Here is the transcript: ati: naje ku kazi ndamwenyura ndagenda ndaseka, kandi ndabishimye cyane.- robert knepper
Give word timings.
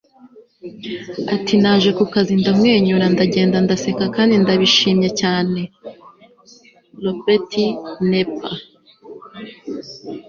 ati: 1.35 1.53
naje 1.61 1.89
ku 1.97 2.03
kazi 2.13 2.33
ndamwenyura 2.41 3.05
ndagenda 3.13 3.57
ndaseka, 3.65 4.03
kandi 4.15 4.33
ndabishimye 4.43 5.09
cyane.- 5.21 5.61
robert 7.03 7.51
knepper 8.01 8.55